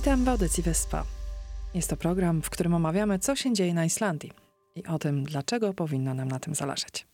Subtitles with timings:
[0.00, 1.04] Witam w audycji Wyspa.
[1.74, 4.32] Jest to program, w którym omawiamy, co się dzieje na Islandii
[4.74, 7.06] i o tym, dlaczego powinno nam na tym zależeć.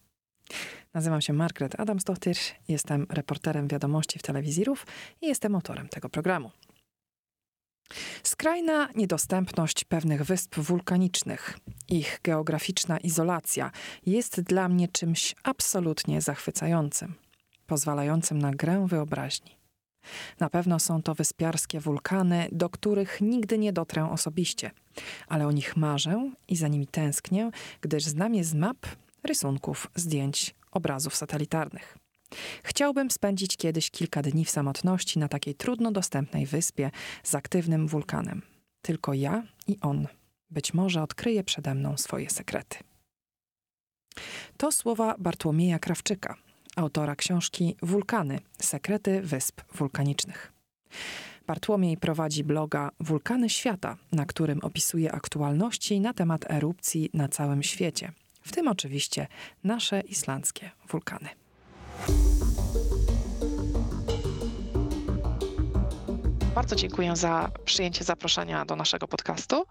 [0.95, 2.37] Nazywam się Margaret Adamsdottir,
[2.69, 4.87] jestem reporterem wiadomości w telewizji RUF
[5.21, 6.51] i jestem autorem tego programu.
[8.23, 11.59] Skrajna niedostępność pewnych wysp wulkanicznych,
[11.89, 13.71] ich geograficzna izolacja
[14.07, 17.15] jest dla mnie czymś absolutnie zachwycającym,
[17.67, 19.56] pozwalającym na grę wyobraźni.
[20.41, 24.71] Na pewno są to wyspiarskie wulkany, do których nigdy nie dotrę osobiście,
[25.29, 28.87] ale o nich marzę i za nimi tęsknię, gdyż znam je z map,
[29.25, 31.99] rysunków, zdjęć, obrazów satelitarnych.
[32.63, 36.91] Chciałbym spędzić kiedyś kilka dni w samotności na takiej trudno dostępnej wyspie
[37.23, 38.43] z aktywnym wulkanem.
[38.83, 40.07] Tylko ja i on.
[40.51, 42.79] Być może odkryje przede mną swoje sekrety.
[44.57, 46.37] To słowa Bartłomieja Krawczyka,
[46.77, 50.53] autora książki Wulkany Sekrety Wysp Wulkanicznych.
[51.47, 58.13] Bartłomiej prowadzi bloga Wulkany Świata, na którym opisuje aktualności na temat erupcji na całym świecie,
[58.43, 59.27] w tym oczywiście
[59.65, 61.29] nasze islandzkie wulkany.
[66.57, 69.65] Bardzo dziękuję za przyjęcie zaproszenia do naszego podcastu.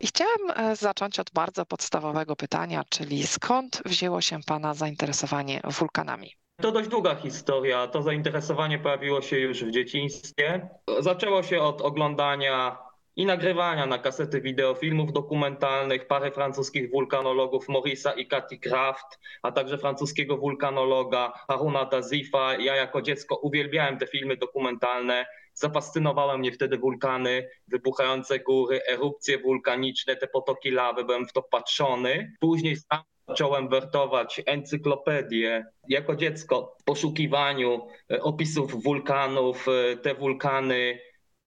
[0.00, 6.32] I chciałam e, zacząć od bardzo podstawowego pytania, czyli skąd wzięło się Pana zainteresowanie wulkanami?
[6.62, 7.86] To dość długa historia.
[7.86, 10.68] To zainteresowanie pojawiło się już w dzieciństwie.
[11.00, 12.78] Zaczęło się od oglądania
[13.16, 19.52] i nagrywania na kasety wideo filmów dokumentalnych, parę francuskich wulkanologów Morisa i Cathy Kraft, a
[19.52, 22.54] także francuskiego wulkanologa Haruna Dazifa.
[22.54, 25.26] Ja jako dziecko uwielbiałem te filmy dokumentalne.
[25.60, 32.32] Zafascynowały mnie wtedy wulkany, wybuchające góry, erupcje wulkaniczne, te potoki lawy, byłem w to patrzony.
[32.40, 39.66] Później sam zacząłem wertować encyklopedię jako dziecko w poszukiwaniu e, opisów wulkanów.
[39.68, 40.98] E, te wulkany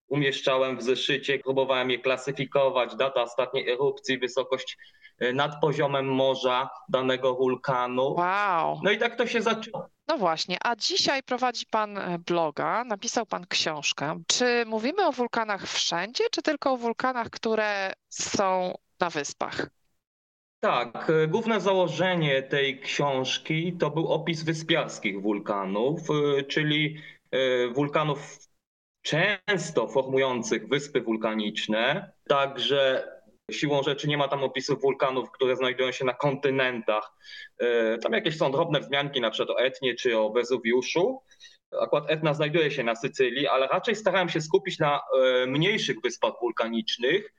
[0.08, 4.78] umieszczałem w zeszycie, próbowałem je klasyfikować, data ostatniej erupcji, wysokość
[5.20, 8.14] e, nad poziomem morza danego wulkanu.
[8.14, 8.80] Wow.
[8.84, 9.93] No i tak to się zaczęło.
[10.08, 14.24] No właśnie, a dzisiaj prowadzi Pan bloga, napisał Pan książkę.
[14.28, 19.70] Czy mówimy o wulkanach wszędzie, czy tylko o wulkanach, które są na wyspach?
[20.60, 26.98] Tak, e, główne założenie tej książki to był opis wyspiarskich wulkanów, e, czyli
[27.32, 28.40] e, wulkanów
[29.02, 32.12] często formujących wyspy wulkaniczne.
[32.28, 33.08] Także
[33.52, 37.14] siłą rzeczy nie ma tam opisów wulkanów, które znajdują się na kontynentach.
[38.04, 41.22] Tam jakieś są drobne wzmianki na przykład o Etnie czy o Wezuwiuszu.
[41.82, 45.02] Akurat Etna znajduje się na Sycylii, ale raczej starałem się skupić na
[45.48, 47.34] mniejszych wyspach wulkanicznych,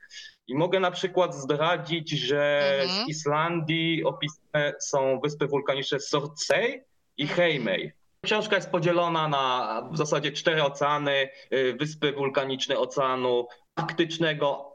[0.47, 3.05] i mogę na przykład zdradzić, że mhm.
[3.05, 6.83] z Islandii opisane są wyspy wulkaniczne Sorcey
[7.17, 7.27] i.
[7.27, 7.91] Heimei.
[8.25, 14.74] Książka jest podzielona na w zasadzie cztery oceany, y, wyspy wulkaniczne oceanu arktycznego, e,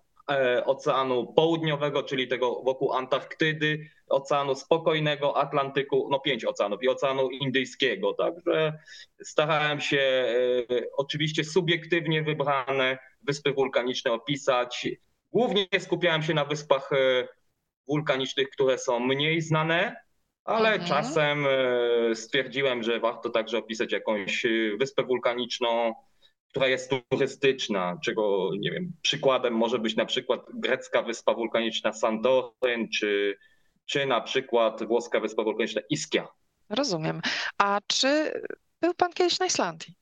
[0.65, 8.13] oceanu południowego, czyli tego wokół Antarktydy, oceanu spokojnego, Atlantyku, no pięć oceanów i oceanu indyjskiego.
[8.13, 8.79] Także
[9.23, 14.89] starałem się e, oczywiście subiektywnie wybrane wyspy wulkaniczne opisać.
[15.33, 17.29] Głównie skupiałem się na wyspach e,
[17.89, 19.97] wulkanicznych, które są mniej znane,
[20.45, 20.89] ale mhm.
[20.89, 24.49] czasem e, stwierdziłem, że warto także opisać jakąś e,
[24.79, 25.95] wyspę wulkaniczną,
[26.51, 32.89] która jest turystyczna, czego nie wiem, przykładem może być na przykład grecka wyspa wulkaniczna Santorin,
[32.95, 33.39] czy,
[33.87, 36.29] czy na przykład włoska wyspa wulkaniczna Ischia.
[36.69, 37.21] Rozumiem.
[37.59, 38.33] A czy
[38.81, 39.95] był pan kiedyś na Islandii?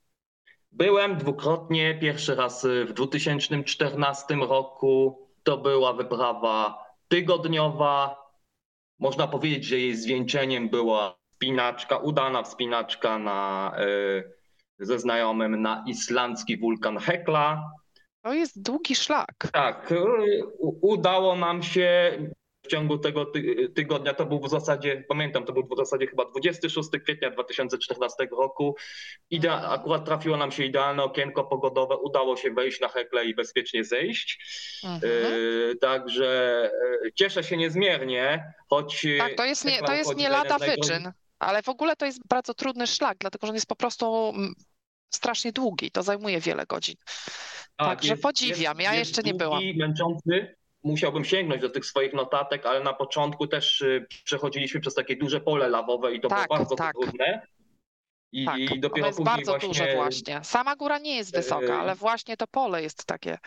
[0.73, 1.99] Byłem dwukrotnie.
[2.01, 5.19] Pierwszy raz w 2014 roku.
[5.43, 8.17] To była wyprawa tygodniowa.
[8.99, 14.38] Można powiedzieć, że jej zwieńczeniem była wspinaczka, udana wspinaczka na, e,
[14.79, 17.71] ze znajomym na islandzki wulkan Hekla.
[18.23, 19.35] To jest długi szlak.
[19.53, 19.95] Tak,
[20.81, 22.19] udało nam się
[22.63, 23.33] w ciągu tego
[23.75, 28.77] tygodnia, to był w zasadzie, pamiętam, to był w zasadzie chyba 26 kwietnia 2014 roku.
[29.31, 33.85] Idea, akurat trafiło nam się idealne okienko pogodowe, udało się wejść na Hekle i bezpiecznie
[33.85, 34.39] zejść.
[34.85, 35.13] Mhm.
[35.13, 36.63] E, także
[37.07, 39.07] e, cieszę się niezmiernie, choć...
[39.19, 42.55] Tak, to jest nie, to jest nie lada wyczyn, ale w ogóle to jest bardzo
[42.55, 44.55] trudny szlak, dlatego że on jest po prostu mm,
[45.11, 46.95] strasznie długi, to zajmuje wiele godzin.
[47.77, 49.63] Tak, Także jest, podziwiam, jest, ja jeszcze nie byłam.
[49.77, 55.17] męczący, musiałbym sięgnąć do tych swoich notatek, ale na początku też y, przechodziliśmy przez takie
[55.17, 56.95] duże pole lawowe i to tak, było bardzo tak.
[56.95, 57.47] trudne.
[58.33, 59.69] I, tak, dopiero ono jest bardzo właśnie...
[59.69, 60.41] duże właśnie.
[60.45, 63.39] Sama góra nie jest wysoka, y, ale właśnie to pole jest takie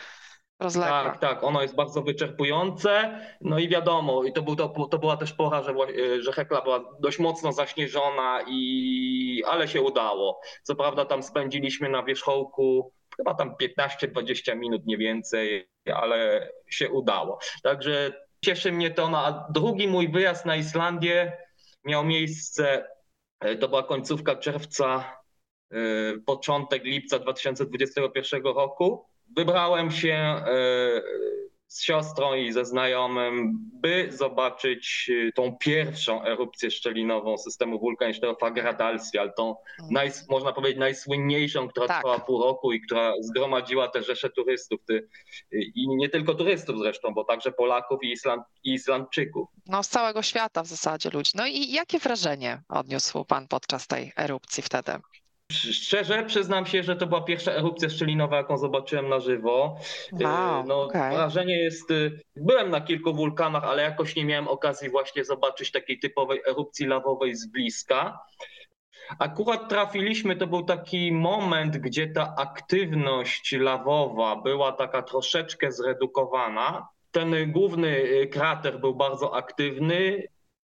[0.89, 3.19] Tak, tak, ono jest bardzo wyczerpujące.
[3.41, 6.61] No i wiadomo, i to, był, to, to była też pora, że, y, że Hekla
[6.61, 10.41] była dość mocno zaśnieżona, i, ale się udało.
[10.63, 17.39] Co prawda tam spędziliśmy na wierzchołku chyba tam 15-20 minut, nie więcej, ale się udało.
[17.63, 18.13] Także
[18.45, 19.09] cieszy mnie to.
[19.09, 21.37] No, a drugi mój wyjazd na Islandię
[21.85, 22.87] miał miejsce,
[23.39, 25.17] e, to była końcówka czerwca,
[25.71, 25.77] e,
[26.25, 29.10] początek lipca 2021 roku.
[29.35, 31.01] Wybrałem się e,
[31.71, 39.33] z siostrą i ze znajomym, by zobaczyć y, tą pierwszą erupcję szczelinową systemu wulkanicznego Fagradalsfjall,
[39.37, 39.91] tą mm.
[39.91, 41.97] naj, można powiedzieć najsłynniejszą, która tak.
[41.97, 45.07] trwała pół roku i która zgromadziła te rzesze turystów ty,
[45.51, 49.49] i nie tylko turystów zresztą, bo także Polaków i, Island, i Islandczyków.
[49.67, 51.31] No z całego świata w zasadzie ludzi.
[51.35, 54.91] No i jakie wrażenie odniósł pan podczas tej erupcji wtedy?
[55.51, 59.77] Szczerze przyznam się, że to była pierwsza erupcja szczelinowa, jaką zobaczyłem na żywo.
[60.11, 61.15] Wow, no, okay.
[61.15, 61.91] Wrażenie jest.
[61.91, 66.85] Y, byłem na kilku wulkanach, ale jakoś nie miałem okazji właśnie zobaczyć takiej typowej erupcji
[66.87, 68.19] lawowej z bliska.
[69.19, 76.87] Akurat trafiliśmy, to był taki moment, gdzie ta aktywność lawowa była taka troszeczkę zredukowana.
[77.11, 80.23] Ten główny y, krater był bardzo aktywny.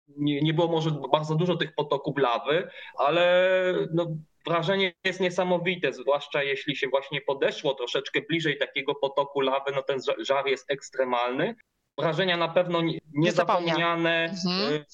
[0.09, 2.69] Nie, nie było może bardzo dużo tych potoków lawy,
[2.99, 4.07] ale no,
[4.47, 9.99] wrażenie jest niesamowite, zwłaszcza jeśli się właśnie podeszło troszeczkę bliżej takiego potoku lawy, no ten
[10.19, 11.55] żar jest ekstremalny.
[11.99, 12.83] Wrażenia na pewno
[13.15, 14.25] niezapomniane.
[14.25, 14.73] Mhm.
[14.73, 14.85] Y,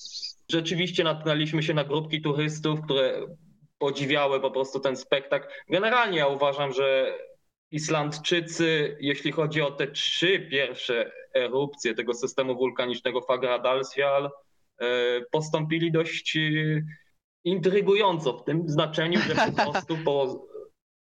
[0.50, 3.26] rzeczywiście natknęliśmy się na grupki turystów, które
[3.78, 5.48] podziwiały po prostu ten spektakl.
[5.68, 7.18] Generalnie ja uważam, że
[7.70, 14.86] Islandczycy, jeśli chodzi o te trzy pierwsze erupcje tego systemu wulkanicznego Fagradalsfjall, y,
[15.30, 16.38] postąpili dość
[17.44, 20.46] intrygująco w tym znaczeniu, że po prostu po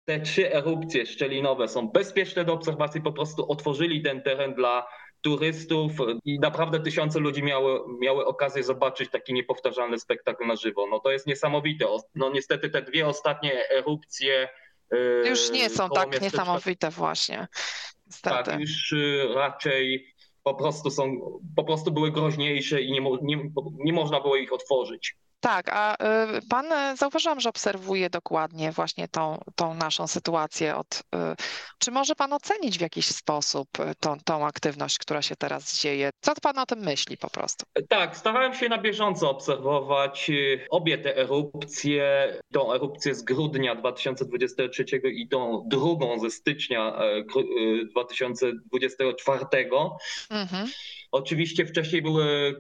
[0.05, 4.87] te trzy erupcje szczelinowe są bezpieczne do obserwacji, po prostu otworzyli ten teren dla
[5.21, 5.91] turystów
[6.25, 10.87] i naprawdę tysiące ludzi miały, miały okazję zobaczyć taki niepowtarzalny spektakl na żywo.
[10.91, 11.85] No to jest niesamowite.
[12.15, 14.49] No niestety te dwie ostatnie erupcje
[14.93, 17.47] y, już nie są tak niesamowite właśnie.
[18.05, 18.51] Niestety.
[18.51, 20.13] Tak, już y, raczej
[20.43, 21.19] po prostu są,
[21.55, 25.15] po prostu były groźniejsze i nie, nie, nie można było ich otworzyć.
[25.39, 25.97] Tak, a y,
[26.49, 30.75] pan e, zauważyłam, że obserwuje dokładnie właśnie tą, tą naszą sytuację.
[30.75, 31.01] Od, y,
[31.79, 36.09] czy może pan ocenić w jakiś sposób y, tą, tą aktywność, która się teraz dzieje?
[36.21, 37.65] Co pan o tym myśli po prostu?
[37.89, 40.31] Tak, starałem się na bieżąco obserwować
[40.69, 46.99] obie te erupcje, tą erupcję z grudnia 2023 i tą drugą ze stycznia
[47.91, 49.45] 2024.
[50.29, 50.67] Mhm.
[51.11, 52.55] Oczywiście wcześniej były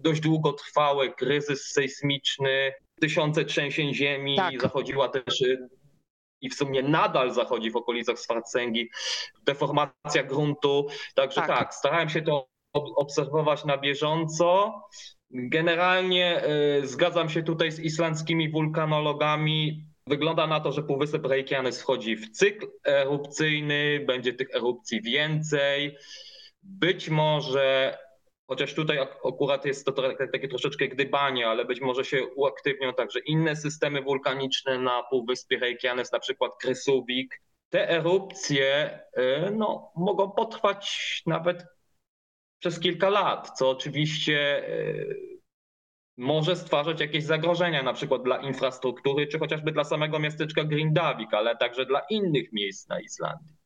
[0.00, 4.60] dość długotrwały kryzys sejsmiczny, tysiące trzęsień ziemi, tak.
[4.62, 5.68] zachodziła też y,
[6.40, 8.90] i w sumie nadal zachodzi w okolicach Swarcęgi
[9.42, 10.86] deformacja gruntu.
[11.14, 14.74] Także tak, tak starałem się to obserwować na bieżąco.
[15.30, 16.42] Generalnie
[16.82, 19.84] y, zgadzam się tutaj z islandzkimi wulkanologami.
[20.06, 25.96] Wygląda na to, że Półwysep Reykjanes wchodzi w cykl erupcyjny, będzie tych erupcji więcej.
[26.62, 27.98] Być może
[28.46, 28.98] Chociaż tutaj
[29.28, 29.92] akurat jest to
[30.32, 36.12] takie troszeczkę gdybanie, ale być może się uaktywnią także inne systemy wulkaniczne na Półwyspie Reykjanes,
[36.12, 37.42] na przykład Krysubik.
[37.68, 41.66] Te erupcje y, no, mogą potrwać nawet
[42.58, 45.34] przez kilka lat, co oczywiście y,
[46.16, 51.56] może stwarzać jakieś zagrożenia, na przykład dla infrastruktury, czy chociażby dla samego miasteczka Grindavik, ale
[51.56, 53.63] także dla innych miejsc na Islandii.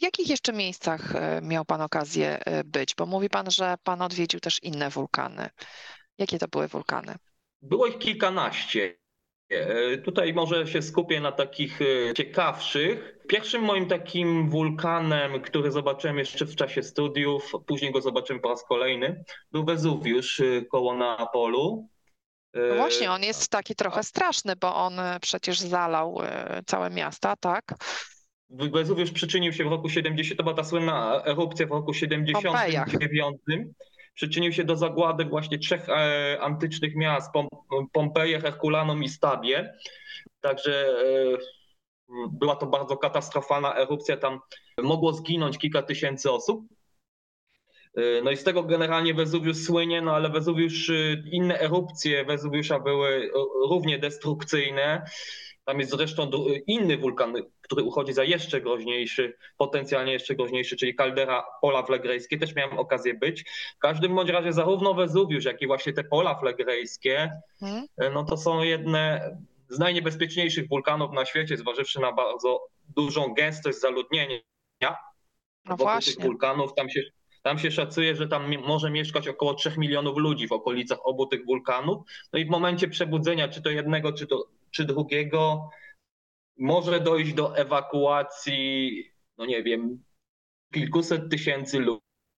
[0.00, 2.94] W jakich jeszcze miejscach e, miał Pan okazję e, być?
[2.94, 5.50] Bo mówi Pan, że Pan odwiedził też inne wulkany.
[6.18, 7.14] Jakie to były wulkany?
[7.62, 8.96] Było ich kilkanaście.
[9.48, 11.78] E, tutaj może się skupię na takich
[12.16, 13.18] ciekawszych.
[13.28, 18.64] Pierwszym moim takim wulkanem, który zobaczyłem jeszcze w czasie studiów, później go zobaczyłem po raz
[18.64, 21.88] kolejny, był Wezuwiusz koło Neapolu.
[22.54, 26.18] No właśnie, on jest taki trochę straszny, bo on przecież zalał
[26.66, 27.74] całe miasta, tak?
[28.50, 33.36] Wezuwiusz przyczynił się w roku 70, to była ta słynna erupcja w roku 79.
[34.14, 37.48] Przyczynił się do zagłady właśnie trzech e, antycznych miast, Pom
[37.92, 39.74] Pompeje, Herkulanum i Stabie.
[40.40, 41.38] Także e,
[42.32, 44.40] była to bardzo katastrofalna erupcja, tam
[44.82, 46.64] mogło zginąć kilka tysięcy osób.
[47.96, 50.92] E, no i z tego generalnie Wezuwiusz słynie, no ale Wezuwiusz,
[51.32, 53.30] inne erupcje Wezuwiusza były
[53.68, 55.06] równie destrukcyjne.
[55.64, 56.30] Tam jest zresztą
[56.66, 62.38] inny wulkan, który uchodzi za jeszcze groźniejszy, potencjalnie jeszcze groźniejszy, czyli kaldera pola flegrejskie.
[62.38, 63.44] Też miałem okazję być.
[63.76, 67.86] W każdym bądź razie zarówno Wezuwiusz, jak i właśnie te pola flegrejskie, hmm.
[68.14, 69.30] no to są jedne
[69.68, 74.40] z najniebezpieczniejszych wulkanów na świecie, zważywszy na bardzo dużą gęstość zaludnienia
[74.80, 74.96] no
[75.64, 76.12] wokół właśnie.
[76.12, 76.74] tych wulkanów.
[76.74, 77.00] Tam się
[77.42, 81.44] tam się szacuje, że tam może mieszkać około 3 milionów ludzi w okolicach obu tych
[81.46, 82.02] wulkanów.
[82.32, 85.70] No i w momencie przebudzenia, czy to jednego, czy to czy drugiego
[86.58, 89.10] może dojść do ewakuacji
[89.40, 90.04] no nie wiem,
[90.74, 91.78] kilkuset tysięcy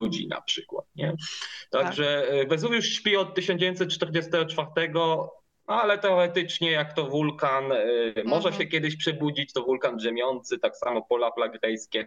[0.00, 0.84] ludzi na przykład.
[0.96, 1.14] Nie?
[1.70, 2.48] Także tak.
[2.48, 4.92] Wezuwiusz śpi od 1944,
[5.66, 7.64] ale teoretycznie jak to wulkan
[8.24, 8.54] może mhm.
[8.54, 12.06] się kiedyś przebudzić, to wulkan drzemiący, tak samo pola plagrejskie.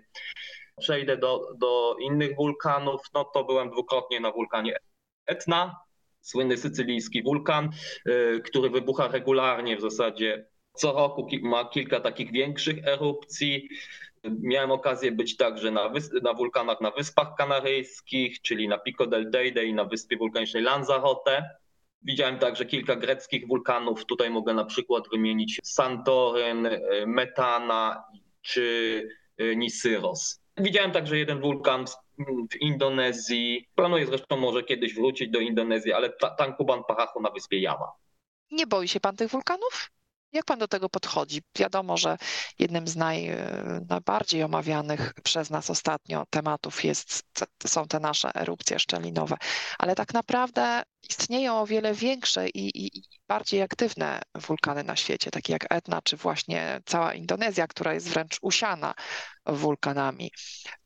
[0.79, 4.77] Przejdę do, do innych wulkanów, no to byłem dwukrotnie na wulkanie
[5.25, 5.75] Etna,
[6.25, 7.70] słynny sycylijski wulkan,
[8.08, 13.70] y, który wybucha regularnie w zasadzie co roku ma kilka takich większych erupcji.
[14.24, 15.91] Miałem okazję być także na,
[16.24, 21.50] na wulkanach na Wyspach Kanaryjskich, czyli na Pico del Teide i na wyspie wulkanicznej Lanzarote.
[22.01, 24.05] Widziałem także kilka greckich wulkanów.
[24.05, 28.03] Tutaj mogę na przykład wymienić Santoryn, y, Metana
[28.41, 28.63] czy
[29.41, 30.41] y, Nisyros.
[30.58, 31.86] Widziałem także jeden wulkan
[32.51, 33.69] w Indonezji.
[33.75, 37.91] Planuję zresztą może kiedyś wrócić do Indonezji, ale Tangkuban Parahu na wyspie Java.
[38.51, 39.91] Nie boi się pan tych wulkanów?
[40.35, 41.41] Jak pan do tego podchodzi?
[41.57, 42.17] Wiadomo, że
[42.59, 43.31] jednym z naj,
[43.89, 47.23] najbardziej omawianych przez nas ostatnio tematów jest,
[47.67, 49.37] są te nasze erupcje szczelinowe,
[49.79, 55.31] ale tak naprawdę istnieją o wiele większe i, i, i bardziej aktywne wulkany na świecie,
[55.31, 58.93] takie jak Etna, czy właśnie cała Indonezja, która jest wręcz usiana
[59.45, 60.31] wulkanami.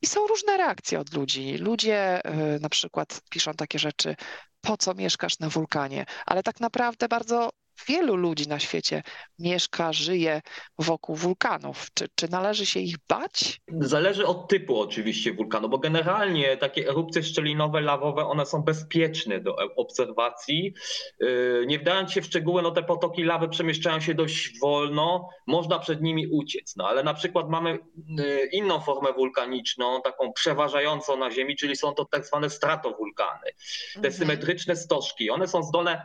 [0.02, 1.58] I są różne reakcje od ludzi.
[1.58, 2.22] Ludzie
[2.56, 4.16] y, na przykład piszą takie rzeczy,
[4.62, 7.50] po co mieszkasz na wulkanie, ale tak naprawdę bardzo
[7.88, 9.04] wielu ludzi na świecie
[9.40, 10.42] mieszka, żyje
[10.80, 11.88] wokół wulkanów.
[11.94, 13.62] Czy, czy należy się ich bać?
[13.80, 19.56] Zależy od typu oczywiście wulkanu, bo generalnie takie erupcje szczelinowe, lawowe, one są bezpieczne do
[19.76, 20.74] obserwacji.
[21.20, 25.80] Yy, nie wdając się w szczegóły, no te potoki lawy przemieszczają się dość wolno, można
[25.80, 26.76] przed nimi uciec.
[26.76, 31.94] No ale na przykład mamy yy, inną formę wulkaniczną, taką przeważającą na Ziemi, czyli są
[31.94, 33.52] to tak zwane stratowulkany.
[33.94, 34.14] Te mhm.
[34.14, 36.02] symetryczne stożki, one są zdolne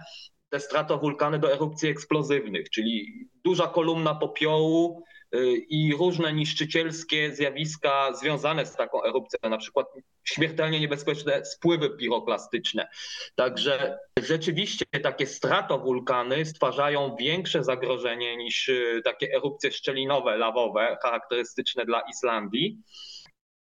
[0.55, 8.67] te stratowulkany do erupcji eksplozywnych, czyli duża kolumna popiołu y, i różne niszczycielskie zjawiska związane
[8.67, 9.87] z taką erupcją, na przykład
[10.25, 12.89] śmiertelnie niebezpieczne spływy piroklastyczne.
[13.35, 22.01] Także rzeczywiście takie stratowulkany stwarzają większe zagrożenie niż y, takie erupcje szczelinowe, lawowe, charakterystyczne dla
[22.01, 22.79] Islandii.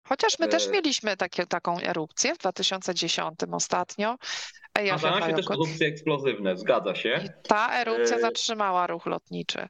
[0.08, 4.18] Chociaż my też e, mieliśmy takie, taką erupcję w 2010 ostatnio.
[4.88, 7.22] Zdarzają się też erupcje eksplozywne, zgadza się.
[7.26, 9.68] I ta erupcja e, zatrzymała ruch lotniczy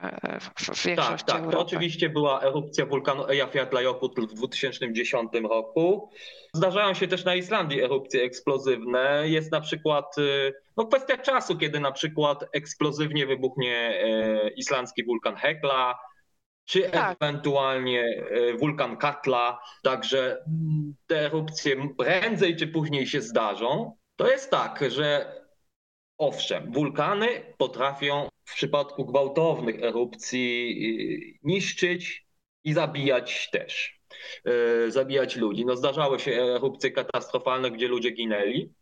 [0.00, 1.50] e, w Tak, tak.
[1.50, 6.10] To oczywiście była erupcja wulkanu Eyjafjallajökull w 2010 roku.
[6.54, 9.22] Zdarzają się też na Islandii erupcje eksplozywne.
[9.24, 10.16] Jest na przykład
[10.76, 14.02] no, kwestia czasu, kiedy na przykład eksplozywnie wybuchnie
[14.56, 15.98] islandzki wulkan Hekla,
[16.70, 17.16] czy tak.
[17.22, 19.60] ewentualnie e, wulkan Katla.
[19.82, 20.44] Także
[21.06, 23.96] te erupcje prędzej czy później się zdarzą.
[24.20, 25.34] To jest tak, że
[26.18, 32.26] owszem, wulkany potrafią w przypadku gwałtownych erupcji e, niszczyć
[32.64, 34.00] i zabijać też.
[34.44, 35.66] E, zabijać ludzi.
[35.66, 38.74] No zdarzały się erupcje katastrofalne, gdzie ludzie ginęli.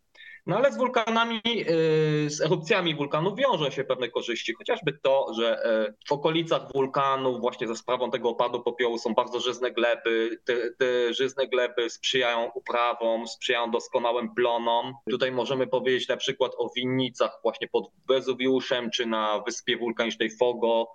[0.49, 5.63] No ale z wulkanami, y, z erupcjami wulkanów wiążą się pewne korzyści, chociażby to, że
[5.63, 10.41] e, w okolicach wulkanów właśnie za sprawą tego opadu popiołu są bardzo żyzne gleby.
[10.45, 14.93] Te, te żyzne gleby sprzyjają uprawom, sprzyjają doskonałym plonom.
[15.09, 20.87] Tutaj możemy powiedzieć na przykład o winnicach właśnie pod Wezuwiuszem czy na wyspie wulkanicznej Fogo.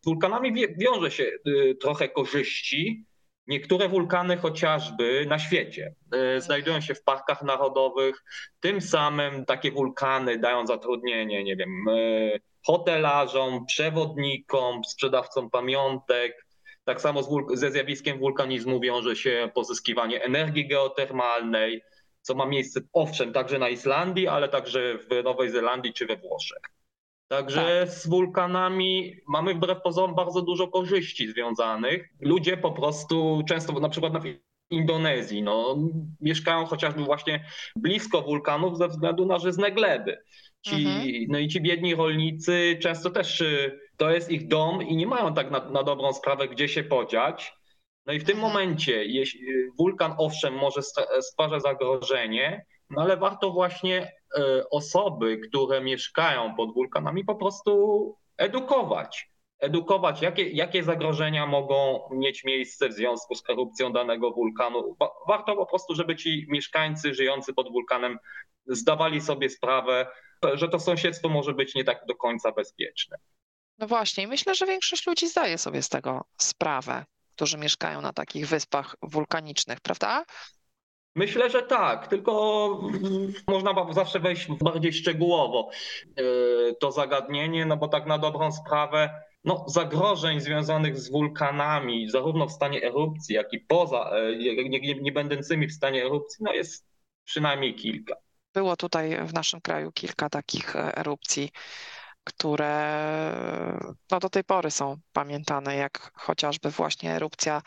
[0.00, 3.04] Z wulkanami wiąże się y, trochę korzyści,
[3.48, 8.24] Niektóre wulkany chociażby na świecie e, znajdują się w parkach narodowych.
[8.60, 11.92] Tym samym takie wulkany dają zatrudnienie, nie wiem, e,
[12.66, 16.46] hotelarzom, przewodnikom, sprzedawcom pamiątek.
[16.84, 17.22] Tak samo
[17.54, 21.82] ze zjawiskiem wulkanizmu wiąże się pozyskiwanie energii geotermalnej,
[22.22, 26.77] co ma miejsce owszem także na Islandii, ale także w Nowej Zelandii czy we Włoszech.
[27.28, 27.94] Także tak.
[27.94, 32.08] z wulkanami mamy wbrew pozorom bardzo dużo korzyści związanych.
[32.20, 34.20] Ludzie po prostu często, na przykład na
[34.70, 35.76] Indonezji, no,
[36.20, 37.44] mieszkają chociażby właśnie
[37.76, 40.18] blisko wulkanów ze względu na żyzne gleby.
[40.62, 41.08] Ci, mhm.
[41.28, 45.34] No i ci biedni rolnicy często też y, to jest ich dom i nie mają
[45.34, 47.52] tak na, na dobrą sprawę, gdzie się podziać.
[48.06, 48.52] No i w tym mhm.
[48.52, 49.40] momencie, jeśli
[49.78, 50.82] wulkan owszem może
[51.20, 54.17] stwarza zagrożenie, no ale warto właśnie e,
[54.70, 59.30] osoby, które mieszkają pod wulkanami, po prostu edukować.
[59.60, 64.96] Edukować, jakie, jakie zagrożenia mogą mieć miejsce w związku z erupcją danego wulkanu.
[65.28, 68.18] Warto po prostu, żeby ci mieszkańcy żyjący pod wulkanem
[68.66, 70.06] zdawali sobie sprawę,
[70.54, 73.16] że to sąsiedztwo może być nie tak do końca bezpieczne.
[73.78, 77.04] No właśnie, myślę, że większość ludzi zdaje sobie z tego sprawę,
[77.34, 80.24] którzy mieszkają na takich wyspach wulkanicznych, prawda?
[81.18, 82.30] Myślę, że tak, tylko
[83.48, 85.70] można zawsze wejść bardziej szczegółowo
[86.16, 86.22] e,
[86.80, 92.52] to zagadnienie, no bo tak na dobrą sprawę no, zagrożeń związanych z wulkanami, zarówno w
[92.52, 96.86] stanie erupcji, jak i poza, nie, nie, nie będącymi w stanie erupcji, no jest
[97.24, 98.14] przynajmniej kilka.
[98.54, 101.50] Było tutaj w naszym kraju kilka takich erupcji,
[102.24, 103.00] które
[104.10, 107.62] no, do tej pory są pamiętane, jak chociażby właśnie erupcja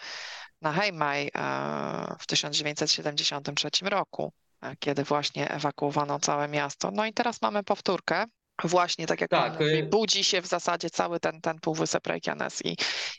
[0.62, 6.92] na Heimei e, w 1973 roku, e, kiedy właśnie ewakuowano całe miasto.
[6.92, 8.26] No i teraz mamy powtórkę.
[8.64, 9.54] Właśnie, tak jak tak.
[9.54, 12.78] Mówi, y- budzi się w zasadzie cały ten, ten półwysep Reykjanes i,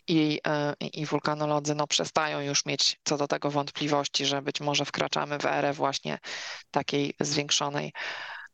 [0.09, 4.61] i, e, i, i wulkanolodzy no, przestają już mieć co do tego wątpliwości, że być
[4.61, 6.19] może wkraczamy w erę właśnie
[6.71, 7.93] takiej zwiększonej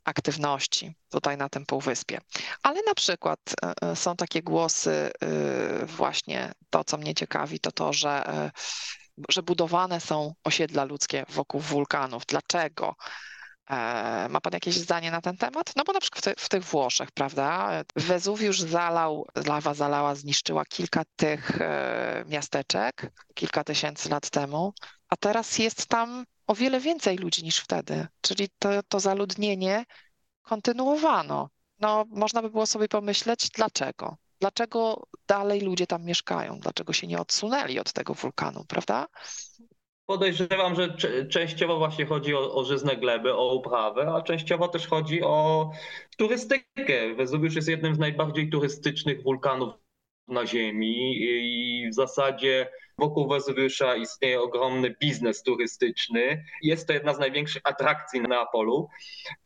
[0.08, 2.18] aktywności tutaj na tym półwyspie.
[2.62, 7.72] Ale na przykład e, e, są takie głosy, e, właśnie to, co mnie ciekawi, to
[7.72, 8.24] to, że,
[9.28, 12.22] że budowane są osiedla ludzkie wokół wulkanów.
[12.26, 12.94] Dlaczego?
[14.28, 15.72] Ma Pan jakieś zdanie na ten temat?
[15.76, 17.70] No bo na przykład w, w tych Włoszech, prawda?
[17.96, 21.58] Wezuwiusz zalał, lawa zalała, zniszczyła kilka tych
[22.26, 24.72] miasteczek kilka tysięcy lat temu,
[25.08, 28.06] a teraz jest tam o wiele więcej ludzi niż wtedy.
[28.20, 29.84] Czyli to, to zaludnienie
[30.42, 31.50] kontynuowano.
[31.80, 34.16] No, można by było sobie pomyśleć, dlaczego?
[34.40, 36.60] Dlaczego dalej ludzie tam mieszkają?
[36.60, 39.06] Dlaczego się nie odsunęli od tego wulkanu, prawda?
[40.06, 40.96] Podejrzewam, że
[41.28, 45.70] częściowo właśnie chodzi o, o żyzne gleby, o uprawę, a częściowo też chodzi o
[46.16, 47.14] turystykę.
[47.16, 49.74] Wezuwiusz jest jednym z najbardziej turystycznych wulkanów
[50.28, 52.68] na Ziemi i w zasadzie
[52.98, 56.44] wokół Wezuwiusza istnieje ogromny biznes turystyczny.
[56.62, 58.88] Jest to jedna z największych atrakcji na Neapolu.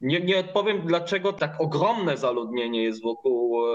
[0.00, 3.72] Nie, nie odpowiem, dlaczego tak ogromne zaludnienie jest wokół e,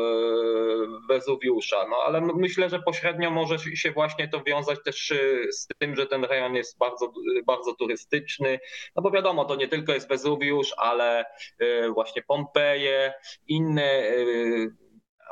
[1.10, 5.96] Wezuwiusza, no ale myślę, że pośrednio może się właśnie to wiązać też e, z tym,
[5.96, 7.14] że ten rejon jest bardzo,
[7.46, 8.60] bardzo turystyczny.
[8.96, 11.26] No bo wiadomo, to nie tylko jest Wezuwiusz, ale
[11.60, 13.14] e, właśnie Pompeje,
[13.48, 14.04] inne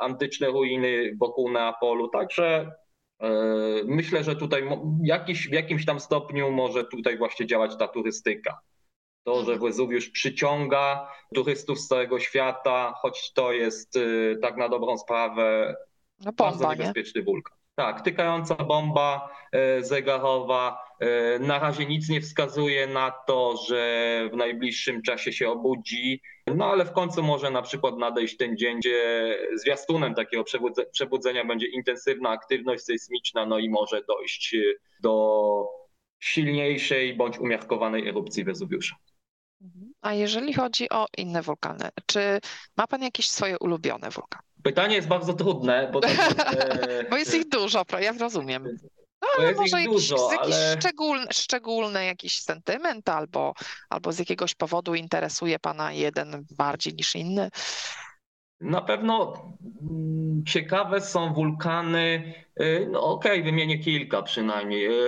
[0.00, 2.08] antyczne ruiny wokół Neapolu.
[2.08, 2.72] Także
[3.20, 3.30] e,
[3.84, 4.68] myślę, że tutaj
[5.02, 8.60] jakiś, w jakimś tam stopniu może tutaj właśnie działać ta turystyka.
[9.24, 9.60] To, że mhm.
[9.60, 15.76] Wezuwiusz przyciąga turystów z całego świata, choć to jest e, tak na dobrą sprawę
[16.24, 17.24] no bomba, bardzo niebezpieczny nie?
[17.24, 17.56] wulkan.
[17.76, 20.86] Tak, tykająca bomba e, zegarowa.
[21.40, 26.22] Na razie nic nie wskazuje na to, że w najbliższym czasie się obudzi.
[26.46, 30.44] No ale w końcu może na przykład nadejść ten dzień, gdzie zwiastunem takiego
[30.92, 35.66] przebudzenia będzie intensywna aktywność sejsmiczna, no i może dojść y, do
[36.20, 38.96] silniejszej bądź umiarkowanej erupcji Wezuwiusza.
[40.00, 42.38] A jeżeli chodzi o inne wulkany, czy
[42.76, 44.42] ma Pan jakieś swoje ulubione wulkany?
[44.66, 46.10] Pytanie jest bardzo trudne, bo, tak,
[47.10, 48.78] bo jest ich dużo, ja rozumiem.
[49.22, 50.76] No, ale może jakiś, dużo, jakiś ale...
[50.80, 53.54] szczególny, szczególny jakiś sentyment albo,
[53.90, 57.50] albo z jakiegoś powodu interesuje Pana jeden bardziej niż inny?
[58.60, 59.32] Na pewno
[59.90, 65.06] mm, ciekawe są wulkany, y, no okej, okay, wymienię kilka przynajmniej.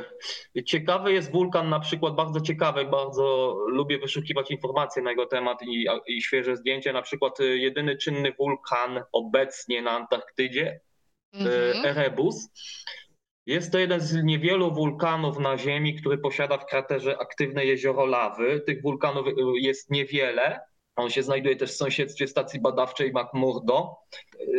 [0.56, 5.62] Y, ciekawy jest wulkan na przykład, bardzo ciekawy, bardzo lubię wyszukiwać informacje na jego temat
[5.62, 6.92] i, i świeże zdjęcia.
[6.92, 10.80] Na przykład y, jedyny czynny wulkan obecnie na Antarktydzie,
[11.34, 11.86] -hmm.
[11.86, 12.48] Erebus.
[13.46, 18.60] Jest to jeden z niewielu wulkanów na Ziemi, który posiada w kraterze aktywne jezioro lawy.
[18.66, 19.26] Tych wulkanów
[19.60, 20.60] jest niewiele.
[20.98, 23.96] On się znajduje też w sąsiedztwie stacji badawczej McMurdo.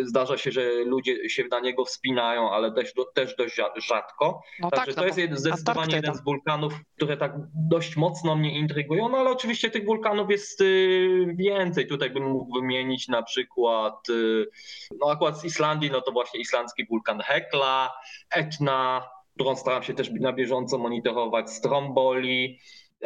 [0.04, 4.42] Zdarza się, że ludzie się na niego wspinają, ale też, też dość rzadko.
[4.60, 7.34] No Także tak, to no jest zdecydowanie jeden z wulkanów, które tak
[7.70, 11.88] dość mocno mnie intrygują, no ale oczywiście tych wulkanów jest y, więcej.
[11.88, 14.50] Tutaj bym mógł wymienić na przykład, y,
[15.00, 17.94] no akurat z Islandii, no to właśnie islandzki wulkan Hekla,
[18.30, 22.60] Etna, którą staram się też na bieżąco monitorować, Stromboli,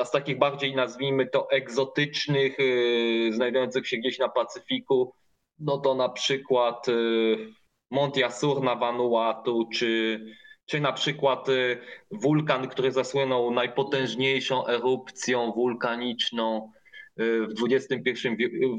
[0.03, 5.13] z takich bardziej nazwijmy to egzotycznych, yy, znajdujących się gdzieś na Pacyfiku,
[5.59, 7.53] no to na przykład yy,
[7.91, 10.19] Mont Yasur na Vanuatu, czy,
[10.65, 16.71] czy na przykład yy, wulkan, który zasłynął najpotężniejszą erupcją wulkaniczną
[17.17, 18.29] w XXI,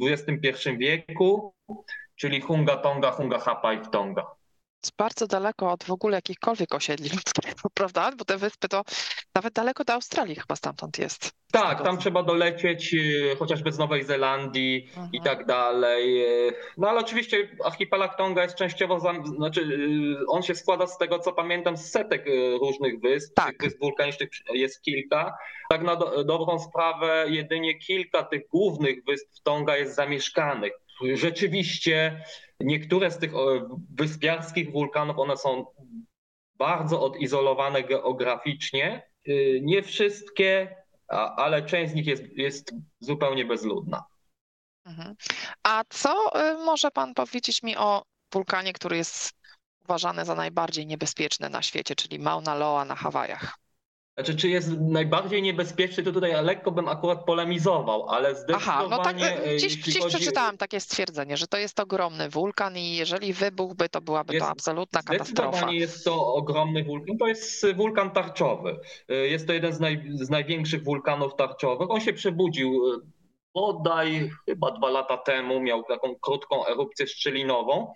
[0.00, 1.54] w XXI wieku,
[2.16, 4.26] czyli Hunga Tonga, Hunga Hapai w Tonga
[4.98, 8.12] bardzo daleko od w ogóle jakichkolwiek osiedli ludzkich, prawda?
[8.16, 8.84] Bo te wyspy to
[9.34, 11.32] nawet daleko do Australii chyba stamtąd jest.
[11.52, 15.08] Tak, tam trzeba dolecieć y, chociażby z Nowej Zelandii mhm.
[15.12, 16.26] i tak dalej.
[16.48, 19.00] Y, no ale oczywiście archipelag Tonga jest częściowo,
[19.36, 22.24] znaczy y, on się składa z tego co pamiętam z setek
[22.60, 23.34] różnych wysp.
[23.34, 23.48] Tak.
[23.48, 25.36] Tych wysp wulkanicznych jest kilka.
[25.70, 30.72] Tak na do, dobrą sprawę jedynie kilka tych głównych wysp Tonga jest zamieszkanych.
[31.14, 32.24] Rzeczywiście
[32.60, 33.32] niektóre z tych
[33.94, 35.66] wyspiarskich wulkanów, one są
[36.58, 39.13] bardzo odizolowane geograficznie.
[39.28, 40.76] Y, nie wszystkie,
[41.36, 44.04] ale część z nich jest, jest zupełnie bezludna.
[44.84, 45.14] Mhm.
[45.62, 49.32] A co y, może Pan powiedzieć mi o wulkanie, który jest
[49.84, 53.63] uważane za najbardziej niebezpieczne na świecie, czyli Mauna Loa na Hawajach?
[54.14, 58.64] Znaczy, czy jest najbardziej niebezpieczny, to tutaj lekko bym akurat polemizował, ale zdecydowanie...
[58.66, 60.16] Aha, no tak, e, gdzieś, gdzieś chodzi...
[60.16, 64.50] przeczytałam takie stwierdzenie, że to jest ogromny wulkan i jeżeli wybuchłby, to byłaby jest, to
[64.52, 65.48] absolutna katastrofa.
[65.48, 68.80] Zdecydowanie jest to ogromny wulkan, to jest wulkan tarczowy.
[69.08, 71.90] E, jest to jeden z, naj, z największych wulkanów tarczowych.
[71.90, 72.98] On się przebudził e,
[73.54, 77.92] bodaj chyba dwa lata temu miał taką krótką erupcję szczelinową.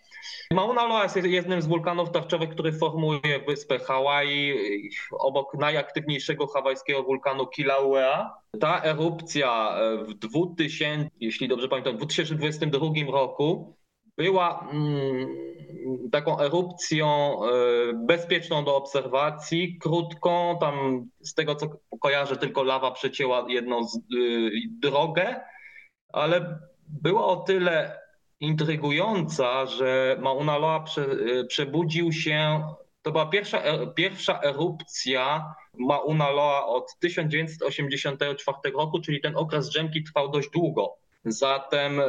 [0.53, 4.55] Mauna Loa jest jednym z wulkanów tarczowych, który formuje wyspę Hawaii
[5.13, 8.35] obok najaktywniejszego hawajskiego wulkanu Kilauea.
[8.61, 13.78] Ta erupcja w 2000, jeśli dobrze pamiętam, w 2022 roku
[14.19, 15.29] była mm,
[16.13, 17.49] taką erupcją e,
[17.95, 21.69] bezpieczną do obserwacji, krótką, tam z tego co
[22.01, 25.41] kojarzę tylko lawa przecięła jedną y, drogę,
[26.13, 28.01] ale była o tyle
[28.41, 32.63] intrygująca, że Mauna Loa y, przebudził się,
[33.03, 40.05] to była pierwsza, e, pierwsza erupcja Mauna Loa od 1984 roku, czyli ten okres drzemki
[40.05, 40.95] trwał dość długo.
[41.25, 42.01] Zatem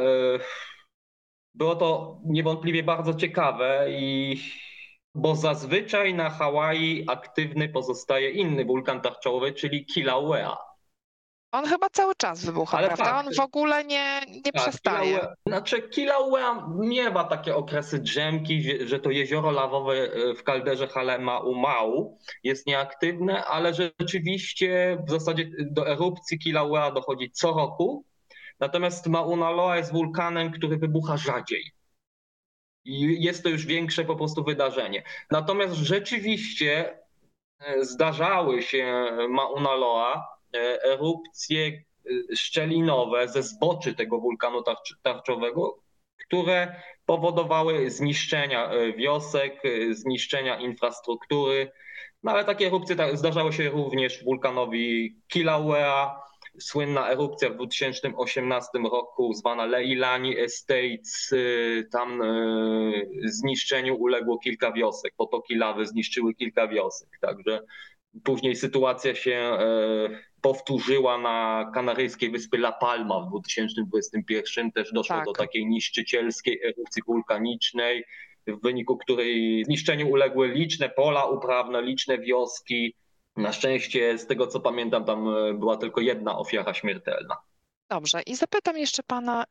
[1.54, 4.36] było to niewątpliwie bardzo ciekawe i
[5.14, 10.56] bo zazwyczaj na Hawaii aktywny pozostaje inny wulkan tarczowy, czyli Kilauea.
[11.52, 13.04] On chyba cały czas wybucha, Ale prawda?
[13.04, 15.06] Tak, On w ogóle nie, nie tak, przestaje.
[15.10, 21.38] Kilauea, znaczy Kilauea miewa takie okresy drzemki, że to jezioro lawowe e, w kalderze Halema
[21.38, 28.04] Umau jest nieaktywne, ale rzeczywiście w zasadzie do erupcji Kilauea dochodzi co roku
[28.60, 31.72] Natomiast Mauna Loa jest wulkanem, który wybucha rzadziej.
[32.84, 35.02] I jest to już większe po prostu wydarzenie.
[35.30, 36.98] Natomiast rzeczywiście
[37.58, 44.62] e, zdarzały się Mauna Loa e, erupcje e, szczelinowe ze zboczy tego wulkanu
[45.02, 45.82] tarczowego,
[46.26, 51.72] które powodowały zniszczenia wiosek, zniszczenia infrastruktury.
[52.22, 56.20] No ale takie erupcje zdarzały się również wulkanowi Kilauea,
[56.60, 65.14] słynna erupcja w 2018 roku zwana Leilani Estates, y, tam y, zniszczeniu uległo kilka wiosek,
[65.16, 67.60] potoki lawy zniszczyły kilka wiosek, także
[68.24, 69.58] później sytuacja się
[70.10, 75.24] y, powtórzyła na kanaryjskiej wyspie La Palma w 2021, też doszło tak.
[75.24, 78.04] do takiej niszczycielskiej erupcji wulkanicznej,
[78.46, 82.94] w wyniku której zniszczeniu uległy liczne pola uprawne, liczne wioski,
[83.36, 87.36] na szczęście, z tego co pamiętam, tam e, była tylko jedna ofiara śmiertelna.
[87.90, 89.44] Dobrze, i zapytam jeszcze pana,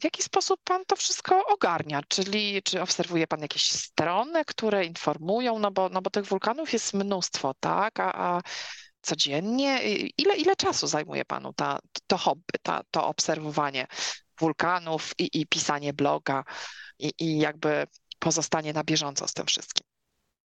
[0.00, 2.00] w jaki sposób pan to wszystko ogarnia?
[2.08, 6.94] Czyli czy obserwuje pan jakieś strony, które informują, no bo, no bo tych wulkanów jest
[6.94, 8.00] mnóstwo, tak?
[8.00, 8.40] A, a
[9.00, 9.80] codziennie,
[10.18, 13.86] ile, ile czasu zajmuje panu ta, to hobby, ta, to obserwowanie
[14.40, 16.44] wulkanów i, i pisanie bloga
[16.98, 17.86] i, i jakby
[18.18, 19.86] pozostanie na bieżąco z tym wszystkim?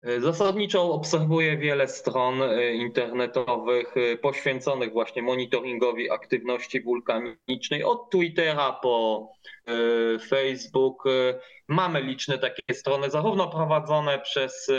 [0.03, 9.27] Zasadniczo obserwuję wiele stron e, internetowych e, poświęconych właśnie monitoringowi aktywności wulkanicznej, od Twittera po
[9.67, 9.73] e,
[10.19, 11.03] Facebook.
[11.67, 14.71] Mamy liczne takie strony, zarówno prowadzone przez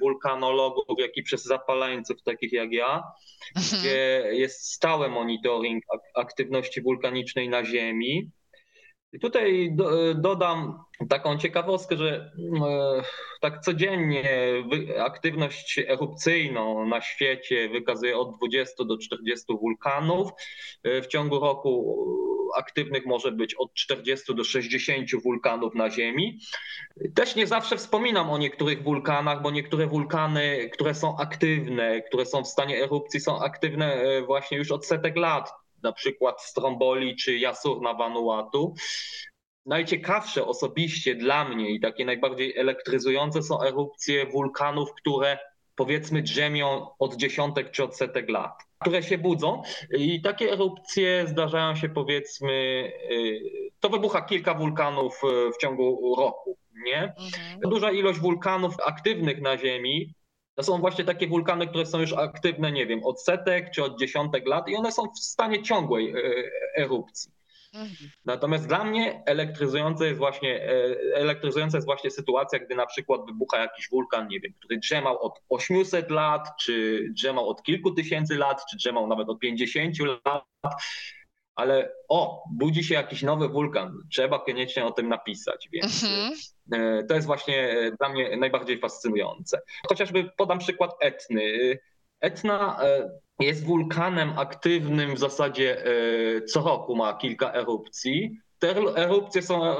[0.00, 3.02] wulkanologów, jak i przez zapaleńców takich jak ja,
[3.56, 3.80] mhm.
[3.80, 8.30] gdzie jest stały monitoring aktywności wulkanicznej na Ziemi.
[9.12, 12.32] I tutaj do, dodam taką ciekawostkę, że
[12.66, 13.02] e,
[13.40, 14.24] tak codziennie
[15.00, 20.30] aktywność erupcyjną na świecie wykazuje od 20 do 40 wulkanów.
[20.82, 21.96] E, w ciągu roku
[22.56, 26.40] aktywnych może być od 40 do 60 wulkanów na Ziemi.
[27.14, 32.44] Też nie zawsze wspominam o niektórych wulkanach, bo niektóre wulkany, które są aktywne, które są
[32.44, 37.38] w stanie erupcji, są aktywne e, właśnie już od setek lat na przykład Stromboli czy
[37.38, 38.74] Jasurna Vanuatu.
[39.66, 45.38] Najciekawsze osobiście dla mnie i takie najbardziej elektryzujące są erupcje wulkanów, które
[45.76, 49.62] powiedzmy drzemią od dziesiątek czy od setek lat, które się budzą
[49.98, 52.52] i takie erupcje zdarzają się powiedzmy,
[53.10, 53.40] y,
[53.80, 57.02] to wybucha kilka wulkanów y, w ciągu roku, nie?
[57.02, 57.60] Mhm.
[57.60, 60.14] Duża ilość wulkanów aktywnych na Ziemi
[60.56, 64.00] to są właśnie takie wulkany, które są już aktywne, nie wiem, od setek czy od
[64.00, 66.22] dziesiątek lat i one są w stanie ciągłej e,
[66.78, 67.32] erupcji.
[67.74, 68.10] Mhm.
[68.24, 73.58] Natomiast dla mnie elektryzujące jest właśnie, e, elektryzująca jest właśnie sytuacja, gdy na przykład wybucha
[73.58, 78.64] jakiś wulkan, nie wiem, który drzemał od 800 lat, czy drzemał od kilku tysięcy lat,
[78.70, 80.44] czy drzemał nawet od 50 lat
[81.56, 86.32] ale o, budzi się jakiś nowy wulkan, trzeba koniecznie o tym napisać, więc mhm.
[86.72, 89.60] E, to jest właśnie e, dla mnie najbardziej fascynujące.
[89.88, 91.78] Chociażby podam przykład Etny.
[92.20, 95.84] Etna e, jest wulkanem aktywnym w zasadzie
[96.48, 98.38] co roku, ma kilka erupcji.
[98.58, 99.76] Te erupcje są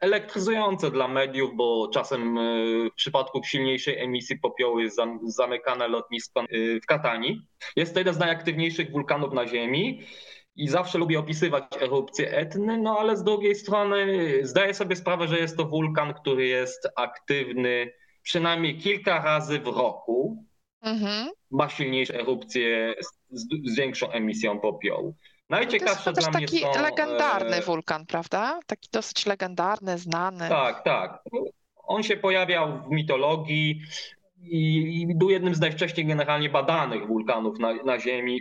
[0.00, 2.38] elektryzujące dla mediów, bo czasem
[2.90, 6.44] w przypadku silniejszej emisji popiołu jest zamykane lotnisko
[6.82, 7.46] w Katani.
[7.76, 10.02] Jest to jeden z najaktywniejszych wulkanów na Ziemi
[10.56, 15.38] i zawsze lubię opisywać erupcje etny, no ale z drugiej strony zdaję sobie sprawę, że
[15.38, 20.44] jest to wulkan, który jest aktywny przynajmniej kilka razy w roku.
[20.82, 21.28] Mhm.
[21.50, 25.16] Ma silniejsze erupcje z, z, większą emisją popiołu.
[25.50, 28.60] Najciekawsze to jest dla mnie taki legendarny e, wulkan, prawda?
[28.66, 30.48] Taki dosyć legendarny, znany.
[30.48, 31.22] Tak, tak.
[31.76, 33.82] On się pojawiał w mitologii
[34.42, 38.40] i, i był jednym z najwcześniej generalnie badanych wulkanów na, na Ziemi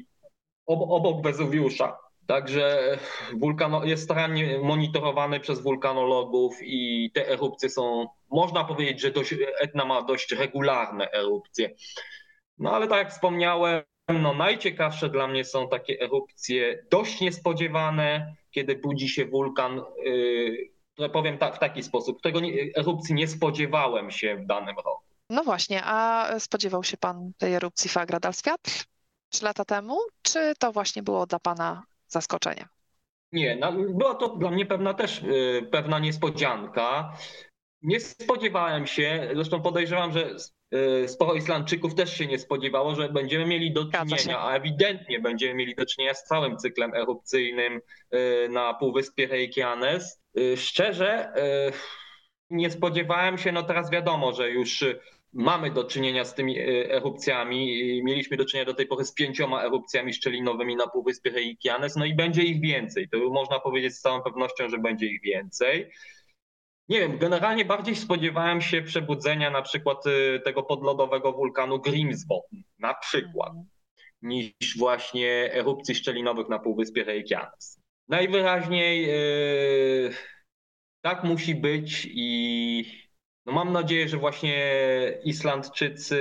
[0.72, 1.98] obok Wezuwiusza.
[2.28, 2.98] Także
[3.34, 9.86] wulkan jest starannie monitorowany przez wulkanologów i te erupcje są, można powiedzieć, że dość, Etna
[9.86, 11.70] ma dość regularne erupcje.
[12.58, 18.76] No ale tak jak wspomniałem, no najciekawsze dla mnie są takie erupcje dość niespodziewane, kiedy
[18.76, 19.82] budzi się wulkan,
[20.98, 25.04] yy, powiem tak, w taki sposób, którego nie, erupcji nie spodziewałem się w danym roku.
[25.30, 28.72] No właśnie, a spodziewał się pan tej erupcji Fagra Dalswiatr?
[29.32, 32.66] 3 lata temu, czy to właśnie było dla Pana zaskoczenie?
[33.32, 37.18] Nie, no, była to dla mnie pewna też y, pewna niespodzianka.
[37.82, 40.36] Nie spodziewałem się, zresztą podejrzewam, że
[41.04, 45.54] y, sporo Islandczyków też się nie spodziewało, że będziemy mieli do czynienia, a ewidentnie będziemy
[45.54, 47.82] mieli do czynienia z całym cyklem erupcyjnym
[48.14, 50.22] y, na Półwyspie Reykjanes.
[50.56, 51.34] Szczerze,
[52.50, 54.86] nie spodziewałem się, no teraz wiadomo, że już
[55.34, 58.02] mamy do czynienia z tymi e, erupcjami.
[58.04, 62.16] Mieliśmy do czynienia do tej pory z pięcioma erupcjami szczelinowymi na Półwyspie Reykjanes, no i
[62.16, 63.10] będzie ich więcej.
[63.10, 65.92] To można powiedzieć z całą pewnością, że będzie ich więcej.
[66.90, 72.94] Nie wiem, generalnie bardziej spodziewałem się przebudzenia na przykład e, tego podlodowego wulkanu Grimsbotn, na
[72.94, 73.54] przykład,
[74.22, 77.82] niż właśnie erupcji szczelinowych na Półwyspie Reykjanes.
[78.08, 80.14] Najwyraźniej yy,
[81.02, 83.11] tak musi być i
[83.46, 84.58] no mam nadzieję, że właśnie
[85.24, 86.20] Islandczycy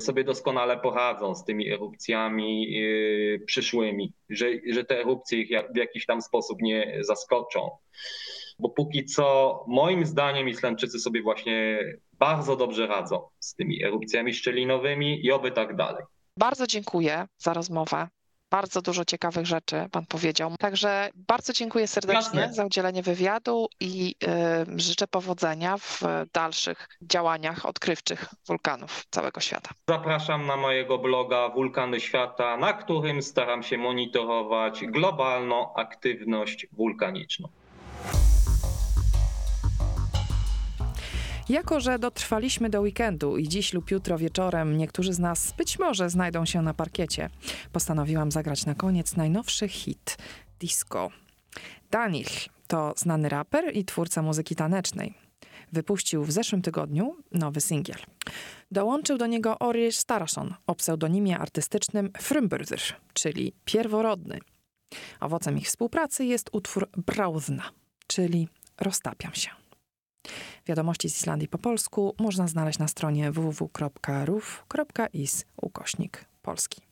[0.00, 6.06] sobie doskonale poradzą z tymi erupcjami yy, przyszłymi, że, że te erupcje ich w jakiś
[6.06, 7.70] tam sposób nie zaskoczą.
[8.58, 11.78] Bo póki co, moim zdaniem, Islandczycy sobie właśnie
[12.12, 16.04] bardzo dobrze radzą z tymi erupcjami szczelinowymi i oby tak dalej.
[16.36, 18.08] Bardzo dziękuję za rozmowę.
[18.50, 20.54] Bardzo dużo ciekawych rzeczy Pan powiedział.
[20.58, 22.54] Także bardzo dziękuję serdecznie Jasne.
[22.54, 24.14] za udzielenie wywiadu i
[24.76, 26.00] y, życzę powodzenia w
[26.32, 29.70] dalszych działaniach odkrywczych wulkanów całego świata.
[29.88, 37.48] Zapraszam na mojego bloga Wulkany Świata, na którym staram się monitorować globalną aktywność wulkaniczną.
[41.50, 46.10] Jako, że dotrwaliśmy do weekendu i dziś lub jutro wieczorem niektórzy z nas być może
[46.10, 47.30] znajdą się na parkiecie,
[47.72, 50.16] postanowiłam zagrać na koniec najnowszy hit
[50.60, 51.10] disco.
[51.90, 52.26] Daniel
[52.66, 55.14] to znany raper i twórca muzyki tanecznej.
[55.72, 57.98] Wypuścił w zeszłym tygodniu nowy singiel.
[58.70, 62.80] Dołączył do niego Ori Starason o pseudonimie artystycznym Frumburður,
[63.12, 64.38] czyli pierworodny.
[65.20, 67.70] Owocem ich współpracy jest utwór Brauzna,
[68.06, 68.48] czyli
[68.80, 69.50] roztapiam się.
[70.66, 73.84] Wiadomości z Islandii po polsku można znaleźć na stronie www.ruf.is
[75.56, 76.82] ukośnik polski.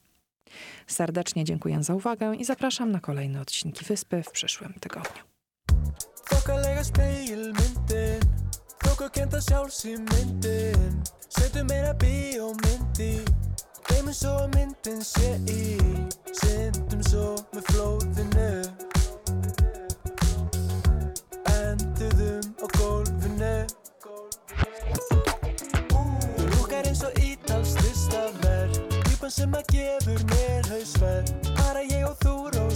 [0.86, 5.22] Serdecznie dziękuję za uwagę i zapraszam na kolejne odcinki Wyspy w przyszłym tygodniu.
[13.88, 15.76] Gleymum svo að myndin sé í
[17.08, 18.77] svo með flóðinu
[29.28, 32.67] Týpan sem að gefur mér hausverk Bara ég og þú rósinn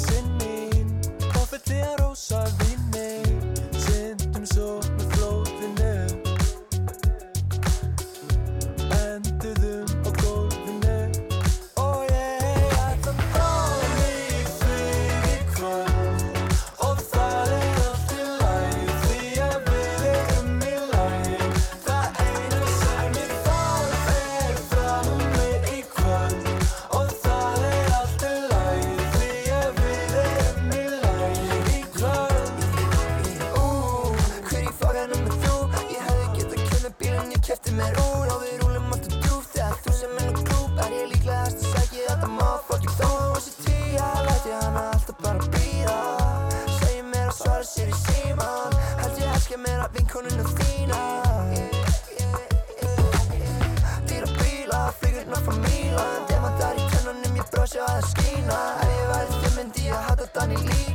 [58.12, 58.62] skína.
[58.86, 60.91] Ef ég væri þau myndi ég hata Dani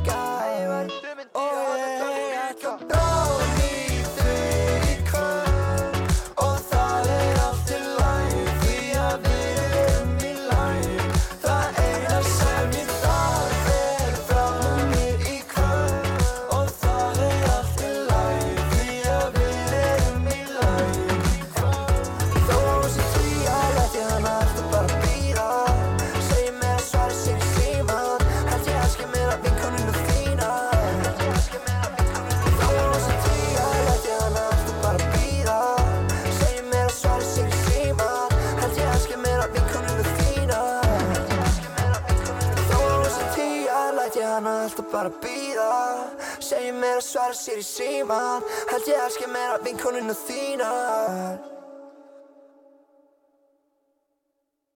[47.28, 51.57] svara sér í síman Held ég elski meira vinkonuna þínar